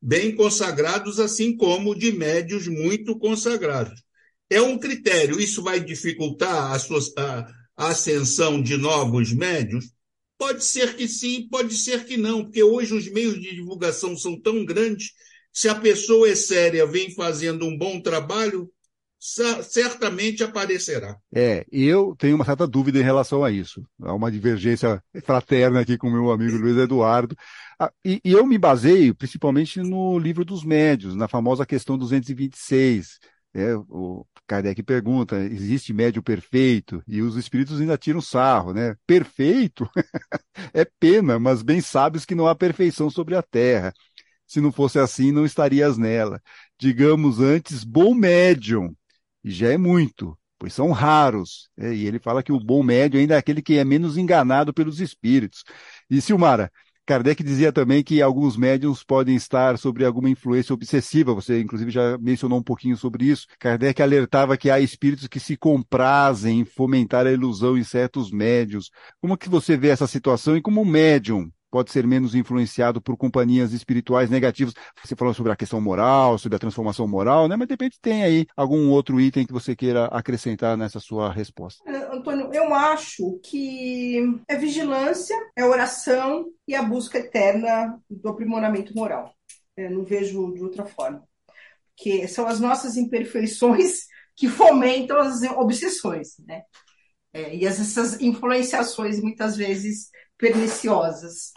[0.00, 4.02] bem consagrados, assim como de médios muito consagrados.
[4.48, 9.92] É um critério, isso vai dificultar a, sua, a, ascensão de novos médios?
[10.38, 14.40] Pode ser que sim, pode ser que não, porque hoje os meios de divulgação são
[14.40, 15.12] tão grandes.
[15.52, 18.70] Se a pessoa é séria, vem fazendo um bom trabalho,
[19.20, 21.18] certamente aparecerá.
[21.32, 23.84] É, eu tenho uma certa dúvida em relação a isso.
[24.02, 27.36] Há uma divergência fraterna aqui com meu amigo Luiz Eduardo.
[27.78, 33.18] Ah, e, e, eu me baseio principalmente no livro dos médios, na famosa questão 226.
[33.52, 37.02] É, o Kardec pergunta: existe médio perfeito?
[37.06, 38.96] E os espíritos ainda tiram sarro, né?
[39.06, 39.88] Perfeito
[40.72, 43.92] é pena, mas bem sabes que não há perfeição sobre a terra.
[44.46, 46.42] Se não fosse assim, não estarias nela.
[46.78, 48.94] Digamos antes, bom médium,
[49.44, 51.68] já é muito, pois são raros.
[51.78, 54.72] É, e ele fala que o bom médio ainda é aquele que é menos enganado
[54.72, 55.64] pelos espíritos.
[56.08, 56.70] E Silmara,
[57.10, 61.34] Kardec dizia também que alguns médiums podem estar sobre alguma influência obsessiva.
[61.34, 63.46] Você, inclusive, já mencionou um pouquinho sobre isso.
[63.58, 68.90] Kardec alertava que há espíritos que se comprazem em fomentar a ilusão em certos médios.
[69.20, 73.72] Como que você vê essa situação e como médium pode ser menos influenciado por companhias
[73.72, 74.74] espirituais negativas.
[75.02, 77.56] Você falou sobre a questão moral, sobre a transformação moral, né?
[77.56, 81.82] Mas de repente tem aí algum outro item que você queira acrescentar nessa sua resposta.
[81.88, 88.94] É, Antônio, eu acho que é vigilância, é oração e a busca eterna do aprimoramento
[88.94, 89.32] moral.
[89.76, 91.22] Eu é, não vejo de outra forma.
[91.96, 94.06] Que são as nossas imperfeições
[94.36, 96.62] que fomentam as obsessões, né?
[97.32, 101.52] É, e essas influenciações muitas vezes perniciosas.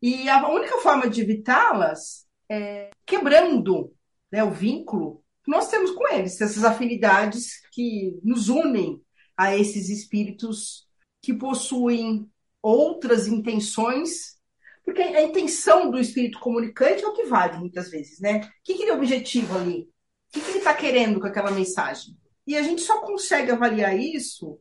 [0.00, 3.94] E a única forma de evitá-las é quebrando
[4.30, 9.02] né, o vínculo que nós temos com eles, essas afinidades que nos unem
[9.36, 10.86] a esses espíritos
[11.20, 12.28] que possuem
[12.60, 14.36] outras intenções,
[14.84, 18.40] porque a intenção do espírito comunicante é o que vale muitas vezes, né?
[18.40, 19.82] O que, que é o objetivo ali?
[19.82, 22.16] O que, que ele está querendo com aquela mensagem?
[22.46, 24.60] E a gente só consegue avaliar isso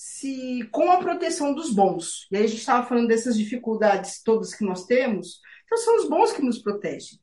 [0.00, 2.28] se com a proteção dos bons.
[2.30, 6.08] E aí a gente estava falando dessas dificuldades todas que nós temos, então são os
[6.08, 7.18] bons que nos protegem.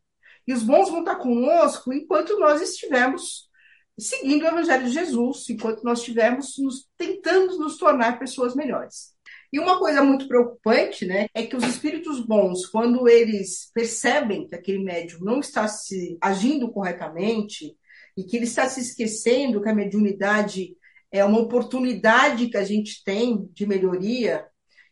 [0.45, 3.49] E os bons vão estar conosco enquanto nós estivermos
[3.97, 9.15] seguindo o Evangelho de Jesus, enquanto nós estivermos nos, tentando nos tornar pessoas melhores.
[9.53, 14.53] E uma coisa muito preocupante, né, é que os espíritos bons, quando eles percebem que
[14.53, 17.73] aquele médium não está se agindo corretamente
[18.17, 20.75] e que ele está se esquecendo que a mediunidade
[21.17, 24.45] é uma oportunidade que a gente tem de melhoria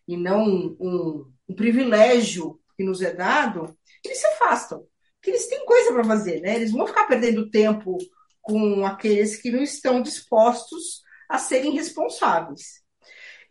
[0.08, 0.44] e não
[0.80, 4.86] um, um privilégio que nos é dado, eles se afastam.
[5.16, 6.56] Porque eles têm coisa para fazer, né?
[6.56, 7.98] Eles vão ficar perdendo tempo
[8.42, 12.84] com aqueles que não estão dispostos a serem responsáveis.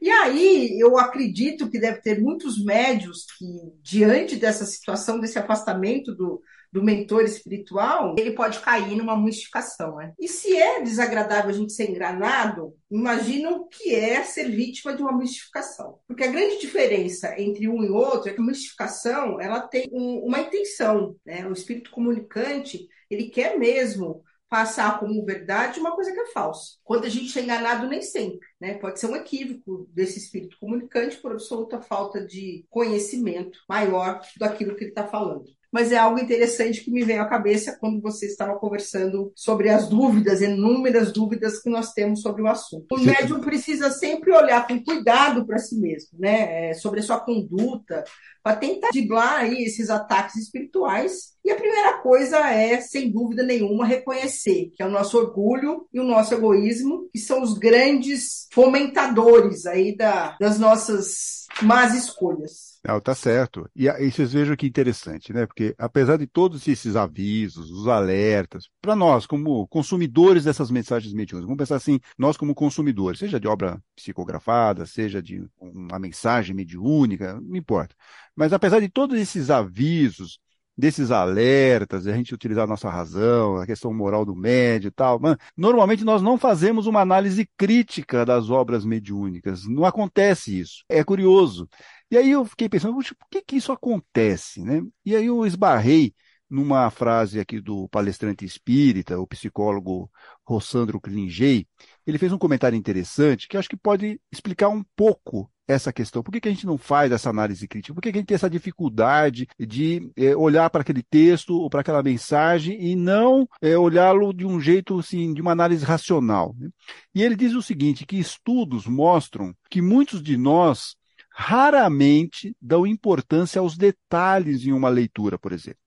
[0.01, 3.47] E aí, eu acredito que deve ter muitos médios que,
[3.81, 9.97] diante dessa situação, desse afastamento do, do mentor espiritual, ele pode cair numa mistificação.
[9.97, 10.15] Né?
[10.19, 15.03] E se é desagradável a gente ser enganado, imagina o que é ser vítima de
[15.03, 15.99] uma mistificação.
[16.07, 20.21] Porque a grande diferença entre um e outro é que a mistificação ela tem um,
[20.27, 21.15] uma intenção.
[21.27, 21.47] Né?
[21.47, 26.77] O espírito comunicante ele quer mesmo passar como verdade uma coisa que é falsa.
[26.85, 28.47] Quando a gente é enganado, nem sempre.
[28.61, 28.75] Né?
[28.75, 34.85] Pode ser um equívoco desse espírito comunicante por absoluta falta de conhecimento maior daquilo que
[34.85, 35.45] ele está falando.
[35.73, 39.89] Mas é algo interessante que me veio à cabeça quando você estava conversando sobre as
[39.89, 42.87] dúvidas, inúmeras dúvidas que nós temos sobre o assunto.
[42.93, 46.71] O médium precisa sempre olhar com cuidado para si mesmo, né?
[46.71, 48.05] É, sobre a sua conduta,
[48.43, 51.33] para tentar driblar aí esses ataques espirituais.
[51.45, 55.99] E a primeira coisa é, sem dúvida nenhuma, reconhecer que é o nosso orgulho e
[55.99, 62.72] o nosso egoísmo, que são os grandes fomentadores aí da, das nossas más escolhas.
[62.85, 63.71] Não, tá certo.
[63.77, 65.47] E, e vocês vejam que interessante, né?
[65.47, 71.45] Porque apesar de todos esses avisos, os alertas, para nós, como consumidores dessas mensagens mediúnicas,
[71.45, 77.41] vamos pensar assim, nós como consumidores, seja de obra psicografada, seja de uma mensagem mediúnica,
[77.41, 77.95] não importa.
[78.35, 80.41] Mas apesar de todos esses avisos,
[80.77, 85.19] desses alertas, a gente utilizar a nossa razão, a questão moral do médio e tal.
[85.21, 89.67] Mas, normalmente nós não fazemos uma análise crítica das obras mediúnicas.
[89.67, 90.85] Não acontece isso.
[90.89, 91.69] É curioso.
[92.11, 94.63] E aí eu fiquei pensando, por que, que isso acontece?
[94.63, 94.83] Né?
[95.05, 96.15] E aí eu esbarrei
[96.49, 100.11] numa frase aqui do palestrante espírita, o psicólogo
[100.47, 101.67] Rossandro Klingei,
[102.07, 106.23] ele fez um comentário interessante que acho que pode explicar um pouco essa questão.
[106.23, 107.95] Por que, que a gente não faz essa análise crítica?
[107.95, 111.71] Por que, que a gente tem essa dificuldade de é, olhar para aquele texto ou
[111.71, 116.55] para aquela mensagem e não é, olhá-lo de um jeito, assim, de uma análise racional?
[116.59, 116.69] Né?
[117.15, 120.97] E ele diz o seguinte, que estudos mostram que muitos de nós
[121.31, 125.79] raramente dão importância aos detalhes em uma leitura, por exemplo.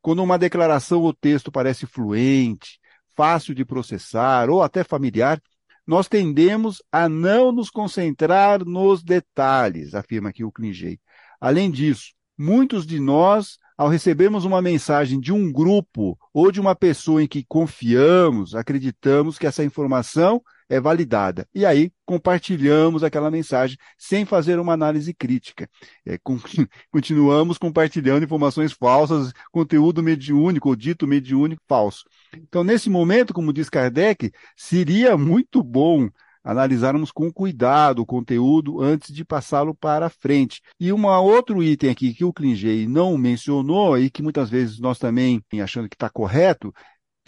[0.00, 2.80] Quando uma declaração ou texto parece fluente,
[3.14, 5.40] fácil de processar ou até familiar,
[5.88, 11.00] nós tendemos a não nos concentrar nos detalhes, afirma aqui o Klingei.
[11.40, 16.74] Além disso, muitos de nós, ao recebermos uma mensagem de um grupo ou de uma
[16.76, 21.48] pessoa em que confiamos, acreditamos que essa informação é validada.
[21.54, 25.70] E aí compartilhamos aquela mensagem sem fazer uma análise crítica.
[26.04, 26.38] É, com,
[26.92, 32.04] continuamos compartilhando informações falsas, conteúdo mediúnico ou dito mediúnico falso.
[32.34, 36.08] Então, nesse momento, como diz Kardec, seria muito bom
[36.42, 40.62] analisarmos com cuidado o conteúdo antes de passá-lo para frente.
[40.80, 44.98] E um outro item aqui que o Klingei não mencionou e que muitas vezes nós
[44.98, 46.72] também, achando que está correto,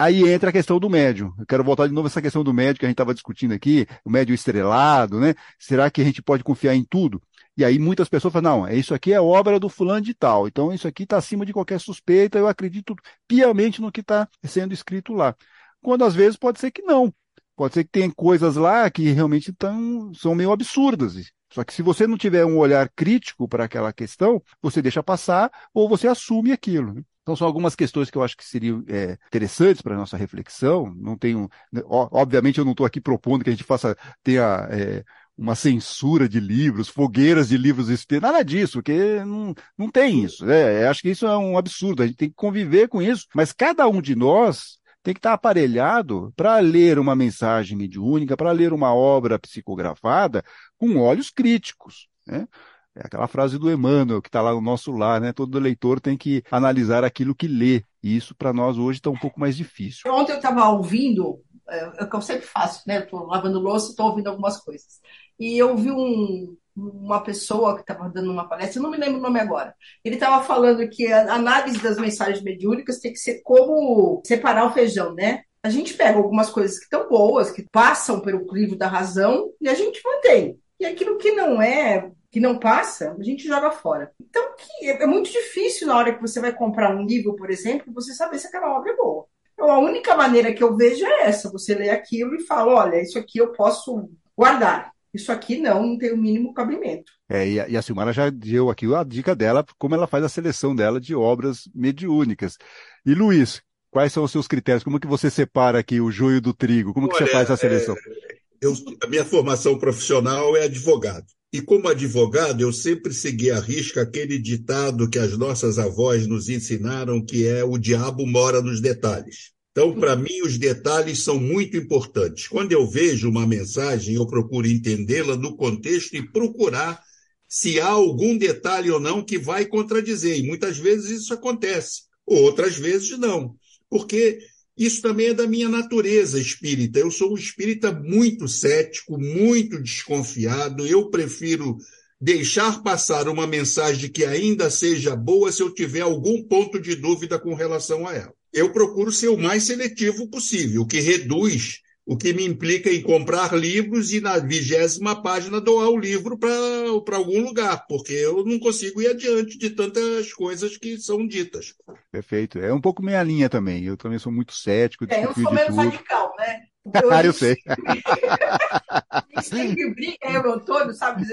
[0.01, 1.31] Aí entra a questão do médio.
[1.37, 3.85] Eu quero voltar de novo essa questão do médio que a gente estava discutindo aqui,
[4.03, 5.35] o médio estrelado, né?
[5.59, 7.21] Será que a gente pode confiar em tudo?
[7.57, 10.73] E aí muitas pessoas falam, não, isso aqui é obra do fulano de tal, então
[10.73, 12.95] isso aqui está acima de qualquer suspeita, eu acredito
[13.27, 15.35] piamente no que está sendo escrito lá.
[15.81, 17.13] Quando às vezes pode ser que não.
[17.55, 21.15] Pode ser que tem coisas lá que realmente tão, são meio absurdas.
[21.53, 25.51] Só que se você não tiver um olhar crítico para aquela questão, você deixa passar
[25.73, 26.93] ou você assume aquilo.
[26.93, 27.03] Né?
[27.21, 30.93] Então, são algumas questões que eu acho que seriam é, interessantes para a nossa reflexão.
[30.95, 31.49] Não tenho,
[31.85, 35.03] obviamente, eu não estou aqui propondo que a gente faça, tenha é,
[35.41, 40.45] uma censura de livros, fogueiras de livros espíritas, nada disso, porque não, não tem isso.
[40.45, 40.87] Né?
[40.87, 43.87] Acho que isso é um absurdo, a gente tem que conviver com isso, mas cada
[43.87, 48.93] um de nós tem que estar aparelhado para ler uma mensagem mediúnica, para ler uma
[48.93, 50.43] obra psicografada
[50.77, 52.07] com olhos críticos.
[52.27, 52.47] Né?
[52.95, 55.31] É aquela frase do Emmanuel que está lá no nosso lar, né?
[55.31, 57.83] Todo leitor tem que analisar aquilo que lê.
[58.03, 60.11] E isso para nós hoje está um pouco mais difícil.
[60.13, 62.99] Ontem eu estava ouvindo, é, é o que eu sempre faço, né?
[62.99, 64.99] Estou lavando louça e estou ouvindo algumas coisas.
[65.41, 69.17] E eu vi um, uma pessoa que estava dando uma palestra, eu não me lembro
[69.17, 69.73] o nome agora.
[70.05, 74.71] Ele estava falando que a análise das mensagens mediúnicas tem que ser como separar o
[74.71, 75.41] feijão, né?
[75.63, 79.67] A gente pega algumas coisas que estão boas, que passam pelo crivo da razão, e
[79.67, 80.59] a gente mantém.
[80.79, 84.11] E aquilo que não é que não passa, a gente joga fora.
[84.21, 84.43] Então,
[84.83, 88.37] é muito difícil na hora que você vai comprar um livro, por exemplo, você saber
[88.37, 89.25] se aquela obra é boa.
[89.53, 93.01] Então, a única maneira que eu vejo é essa: você lê aquilo e fala, olha,
[93.01, 94.91] isso aqui eu posso guardar.
[95.13, 97.11] Isso aqui não, não tem o mínimo cabimento.
[97.29, 100.23] É, e, a, e a Silmara já deu aqui a dica dela, como ela faz
[100.23, 102.57] a seleção dela de obras mediúnicas.
[103.05, 104.83] E Luiz, quais são os seus critérios?
[104.83, 106.93] Como que você separa aqui o joio do trigo?
[106.93, 107.95] Como que Olha, você faz a seleção?
[107.95, 111.25] É, eu, a minha formação profissional é advogado.
[111.53, 116.47] E como advogado, eu sempre segui à risca aquele ditado que as nossas avós nos
[116.47, 119.51] ensinaram, que é o diabo mora nos detalhes.
[119.71, 122.47] Então, para mim, os detalhes são muito importantes.
[122.47, 127.01] Quando eu vejo uma mensagem, eu procuro entendê-la no contexto e procurar
[127.47, 130.37] se há algum detalhe ou não que vai contradizer.
[130.37, 133.55] E muitas vezes isso acontece, outras vezes não.
[133.89, 134.39] Porque
[134.77, 136.99] isso também é da minha natureza espírita.
[136.99, 140.85] Eu sou um espírita muito cético, muito desconfiado.
[140.85, 141.77] Eu prefiro
[142.19, 147.39] deixar passar uma mensagem que ainda seja boa se eu tiver algum ponto de dúvida
[147.39, 148.40] com relação a ela.
[148.53, 153.01] Eu procuro ser o mais seletivo possível, o que reduz o que me implica em
[153.01, 158.59] comprar livros e na vigésima página doar o livro para algum lugar, porque eu não
[158.59, 161.73] consigo ir adiante de tantas coisas que são ditas.
[162.11, 162.59] Perfeito.
[162.59, 163.85] É um pouco minha linha também.
[163.85, 165.05] Eu também sou muito cético.
[165.09, 166.63] É, eu sou menos radical, né?
[166.95, 167.55] Eu, ah, eu sei.
[169.43, 171.23] sempre briga, eu, meu Antônio, sabe,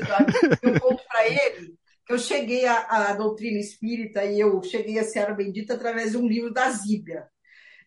[0.63, 1.75] eu conto para ele
[2.09, 6.27] eu cheguei à, à doutrina espírita e eu cheguei a Serra Bendita através de um
[6.27, 7.29] livro da Zíbia.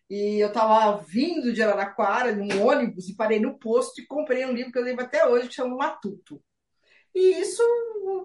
[0.08, 4.52] E eu estava vindo de Araraquara, num ônibus, e parei no posto e comprei um
[4.52, 6.42] livro que eu lembro até hoje, que chama Matuto.
[7.14, 7.62] E isso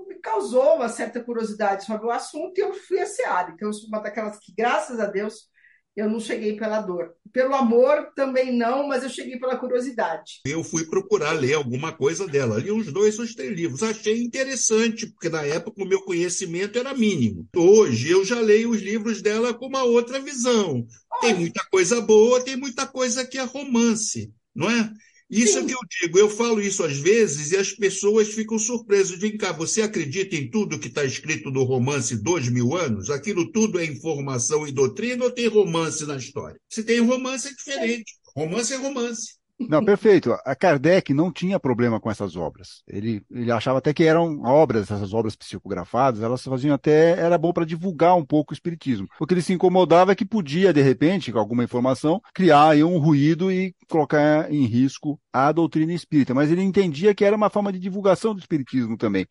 [0.08, 3.52] me causou uma certa curiosidade sobre o assunto e eu fui a Seara.
[3.52, 5.50] Então, eu sou uma daquelas que, graças a Deus,
[5.98, 7.16] eu não cheguei pela dor.
[7.34, 10.42] Pelo amor também não, mas eu cheguei pela curiosidade.
[10.46, 12.60] Eu fui procurar ler alguma coisa dela.
[12.60, 13.82] Li os dois os três livros.
[13.82, 17.48] Achei interessante, porque na época o meu conhecimento era mínimo.
[17.56, 20.86] Hoje eu já leio os livros dela com uma outra visão.
[21.20, 24.92] Tem muita coisa boa, tem muita coisa que é romance, não é?
[25.30, 25.60] Isso Sim.
[25.60, 29.20] é que eu digo, eu falo isso às vezes e as pessoas ficam surpresas.
[29.20, 33.10] Vem cá, você acredita em tudo que está escrito no romance Dois Mil Anos?
[33.10, 36.60] Aquilo tudo é informação e doutrina ou tem romance na história?
[36.70, 38.14] Se tem romance é diferente.
[38.36, 39.37] Romance é romance.
[39.60, 40.36] Não, perfeito.
[40.46, 42.84] A Kardec não tinha problema com essas obras.
[42.88, 47.52] Ele, ele achava até que eram obras, essas obras psicografadas, elas faziam até, era bom
[47.52, 49.08] para divulgar um pouco o espiritismo.
[49.20, 52.84] O que ele se incomodava é que podia, de repente, com alguma informação, criar aí
[52.84, 56.34] um ruído e colocar em risco a doutrina espírita.
[56.34, 59.28] Mas ele entendia que era uma forma de divulgação do espiritismo também.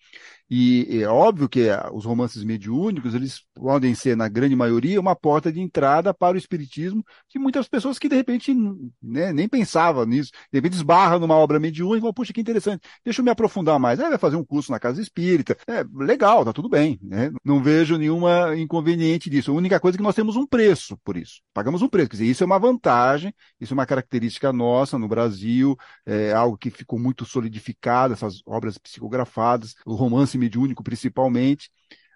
[0.48, 5.52] E é óbvio que os romances mediúnicos, eles podem ser, na grande maioria, uma porta
[5.52, 8.54] de entrada para o espiritismo de muitas pessoas que, de repente,
[9.02, 10.30] né, nem pensavam nisso.
[10.52, 13.78] De repente, esbarra numa obra mediúnica e falam, puxa, que interessante, deixa eu me aprofundar
[13.78, 13.98] mais.
[13.98, 15.56] Aí vai fazer um curso na casa espírita.
[15.66, 16.98] É legal, tá tudo bem.
[17.02, 17.32] Né?
[17.44, 19.50] Não vejo nenhuma inconveniente disso.
[19.50, 21.40] A única coisa é que nós temos um preço por isso.
[21.52, 22.10] Pagamos um preço.
[22.10, 26.56] Quer dizer, isso é uma vantagem, isso é uma característica nossa no Brasil, é algo
[26.56, 31.70] que ficou muito solidificado, essas obras psicografadas, o romance mediúnico principalmente.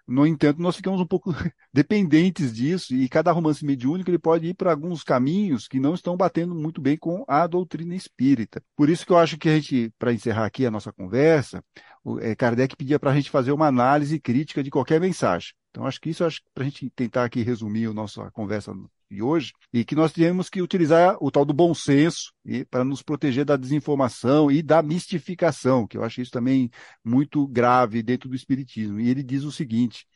[0.07, 1.31] No entanto, nós ficamos um pouco
[1.71, 6.17] dependentes disso e cada romance mediúnico ele pode ir para alguns caminhos que não estão
[6.17, 8.61] batendo muito bem com a doutrina espírita.
[8.75, 11.63] Por isso que eu acho que a gente, para encerrar aqui a nossa conversa,
[12.03, 15.53] o, é, Kardec pedia para a gente fazer uma análise crítica de qualquer mensagem.
[15.69, 18.73] Então, acho que isso, para a gente tentar aqui resumir a nossa conversa
[19.11, 22.31] de hoje, e que nós temos que utilizar o tal do bom senso
[22.69, 26.71] para nos proteger da desinformação e da mistificação, que eu acho isso também
[27.03, 29.01] muito grave dentro do Espiritismo.
[29.01, 30.07] E ele diz o seguinte: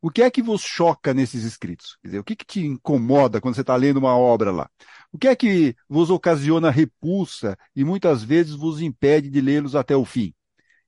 [0.00, 1.96] o que é que vos choca nesses escritos?
[2.02, 4.68] Quer dizer, o que, que te incomoda quando você está lendo uma obra lá?
[5.12, 9.94] O que é que vos ocasiona repulsa e muitas vezes vos impede de lê-los até
[9.94, 10.34] o fim?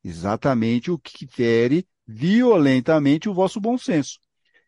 [0.03, 4.19] Exatamente o que fere violentamente o vosso bom senso.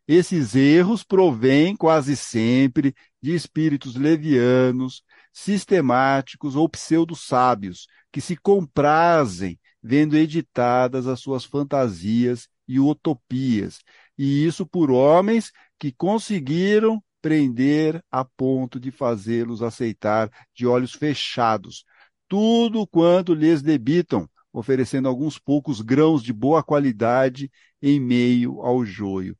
[0.08, 5.02] Esses erros provêm quase sempre de espíritos levianos,
[5.32, 13.80] sistemáticos ou pseudo-sábios, que se comprazem vendo editadas as suas fantasias e utopias,
[14.18, 21.84] e isso por homens que conseguiram prender a ponto de fazê-los aceitar de olhos fechados
[22.28, 27.50] tudo quanto lhes debitam, oferecendo alguns poucos grãos de boa qualidade
[27.80, 29.36] em meio ao joio.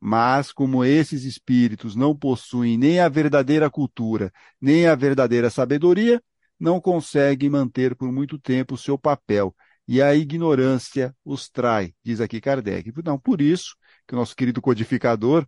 [0.00, 6.22] Mas, como esses espíritos não possuem nem a verdadeira cultura, nem a verdadeira sabedoria,
[6.58, 9.54] não conseguem manter por muito tempo o seu papel,
[9.88, 12.92] e a ignorância os trai, diz aqui Kardec.
[13.04, 13.76] Não, por isso
[14.06, 15.46] que o nosso querido codificador,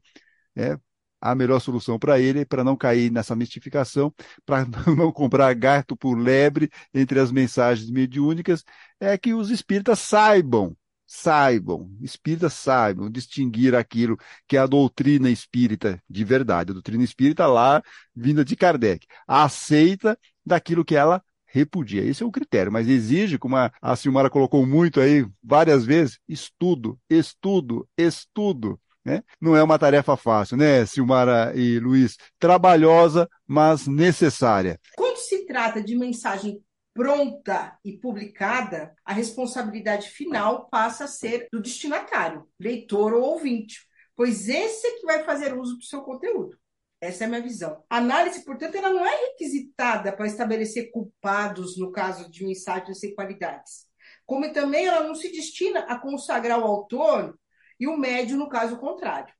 [0.56, 0.78] é,
[1.20, 4.14] a melhor solução para ele, para não cair nessa mistificação,
[4.46, 4.64] para
[4.96, 8.64] não comprar gato por lebre entre as mensagens mediúnicas,
[9.00, 10.76] é que os espíritas saibam
[11.08, 16.70] saibam, espíritas saibam distinguir aquilo que é a doutrina espírita de verdade.
[16.70, 17.82] A doutrina espírita lá,
[18.14, 22.04] vinda de Kardec, aceita daquilo que ela repudia.
[22.04, 26.18] Esse é o critério, mas exige, como a, a Silmara colocou muito aí várias vezes,
[26.28, 28.78] estudo, estudo, estudo.
[29.02, 29.22] Né?
[29.40, 32.18] Não é uma tarefa fácil, né, Silmara e Luiz?
[32.38, 34.78] Trabalhosa, mas necessária.
[34.94, 36.62] Quando se trata de mensagem
[36.98, 43.86] pronta e publicada, a responsabilidade final passa a ser do destinatário, leitor ou ouvinte,
[44.16, 46.58] pois esse é que vai fazer uso do seu conteúdo.
[47.00, 47.84] Essa é a minha visão.
[47.88, 53.14] A análise, portanto, ela não é requisitada para estabelecer culpados no caso de mensagens sem
[53.14, 53.86] qualidades.
[54.26, 57.38] Como também ela não se destina a consagrar o autor
[57.78, 59.32] e o médio no caso contrário.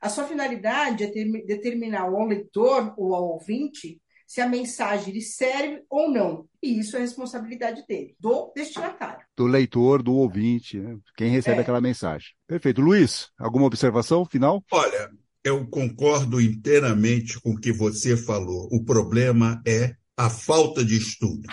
[0.00, 1.08] A sua finalidade é
[1.44, 4.00] determinar ao leitor ou ao ouvinte
[4.32, 6.48] se a mensagem lhe serve ou não.
[6.62, 9.26] E isso é responsabilidade dele, do destinatário.
[9.36, 10.96] Do leitor, do ouvinte, né?
[11.14, 11.60] quem recebe é.
[11.60, 12.30] aquela mensagem.
[12.46, 12.80] Perfeito.
[12.80, 14.64] Luiz, alguma observação final?
[14.72, 15.10] Olha,
[15.44, 18.70] eu concordo inteiramente com o que você falou.
[18.72, 21.46] O problema é a falta de estudo.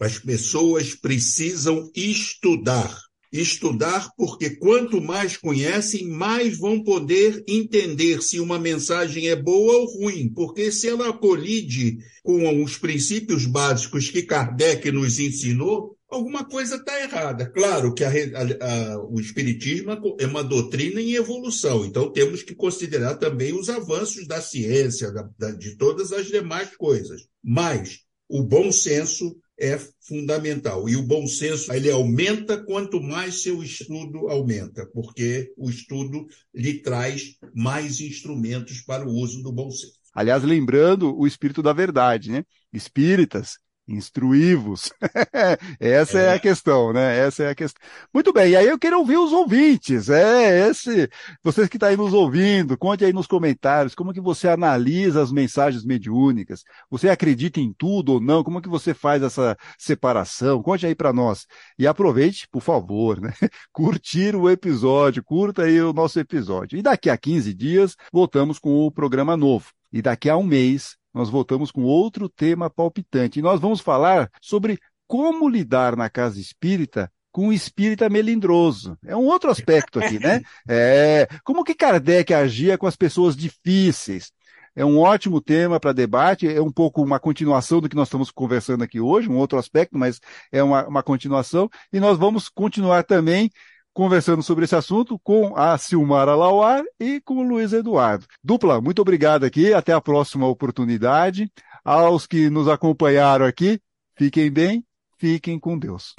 [0.00, 2.96] As pessoas precisam estudar.
[3.32, 9.86] Estudar porque quanto mais conhecem, mais vão poder entender se uma mensagem é boa ou
[9.86, 16.76] ruim, porque se ela colide com os princípios básicos que Kardec nos ensinou, alguma coisa
[16.76, 17.50] está errada.
[17.50, 22.54] Claro que a, a, a, o Espiritismo é uma doutrina em evolução, então temos que
[22.54, 27.22] considerar também os avanços da ciência, da, da, de todas as demais coisas.
[27.42, 30.88] Mas o bom senso é fundamental.
[30.88, 36.80] E o bom senso, ele aumenta quanto mais seu estudo aumenta, porque o estudo lhe
[36.80, 40.00] traz mais instrumentos para o uso do bom senso.
[40.14, 42.44] Aliás, lembrando o espírito da verdade, né?
[42.72, 44.92] Espíritas instruí-vos.
[45.80, 46.24] Essa é.
[46.24, 46.32] é.
[46.34, 47.18] a questão, né?
[47.18, 47.80] Essa é a questão.
[48.12, 50.08] Muito bem, e aí eu quero ouvir os ouvintes.
[50.08, 51.08] É, esse,
[51.42, 55.22] vocês que estão tá aí nos ouvindo, conte aí nos comentários como que você analisa
[55.22, 56.62] as mensagens mediúnicas.
[56.90, 58.44] Você acredita em tudo ou não?
[58.44, 60.62] Como que você faz essa separação?
[60.62, 61.46] Conte aí para nós.
[61.78, 63.32] E aproveite, por favor, né?
[63.72, 66.78] Curtir o episódio, curta aí o nosso episódio.
[66.78, 69.70] E daqui a 15 dias voltamos com o programa novo.
[69.92, 73.38] E daqui a um mês nós voltamos com outro tema palpitante.
[73.38, 78.96] E nós vamos falar sobre como lidar na casa espírita com o espírita melindroso.
[79.04, 80.42] É um outro aspecto aqui, né?
[80.68, 84.30] É, como que Kardec agia com as pessoas difíceis?
[84.74, 88.30] É um ótimo tema para debate, é um pouco uma continuação do que nós estamos
[88.30, 90.18] conversando aqui hoje, um outro aspecto, mas
[90.50, 91.68] é uma, uma continuação.
[91.92, 93.50] E nós vamos continuar também
[93.92, 98.26] conversando sobre esse assunto com a Silmara Lauar e com o Luiz Eduardo.
[98.42, 101.50] Dupla, muito obrigado aqui, até a próxima oportunidade.
[101.84, 103.80] Aos que nos acompanharam aqui,
[104.16, 104.84] fiquem bem,
[105.18, 106.14] fiquem com Deus.